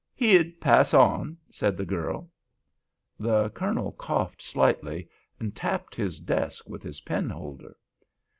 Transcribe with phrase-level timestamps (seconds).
[0.15, 2.27] "He'd pass on," said the girl.
[3.19, 5.07] The Colonel coughed slightly,
[5.39, 7.75] and tapped his desk with his pen holder.